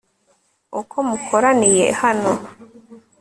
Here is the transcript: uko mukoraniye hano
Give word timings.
uko 0.79 0.97
mukoraniye 1.09 1.85
hano 2.01 2.31